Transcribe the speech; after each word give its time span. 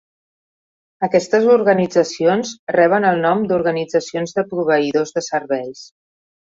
Aquestes 1.07 1.45
organitzacions 1.57 2.55
reben 2.77 3.07
el 3.13 3.23
nom 3.29 3.47
d"organitzacions 3.53 4.35
de 4.41 4.49
proveïdor 4.57 5.17
de 5.21 5.29
serveis. 5.33 5.89